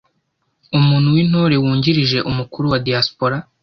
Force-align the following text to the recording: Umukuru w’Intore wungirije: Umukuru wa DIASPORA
Umukuru 0.77 1.07
w’Intore 1.15 1.55
wungirije: 1.63 2.17
Umukuru 2.29 2.65
wa 2.71 2.79
DIASPORA 2.85 3.37